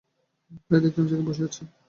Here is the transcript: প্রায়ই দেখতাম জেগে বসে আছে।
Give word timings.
প্রায়ই 0.65 0.83
দেখতাম 0.83 1.05
জেগে 1.07 1.27
বসে 1.27 1.43
আছে। 1.47 1.61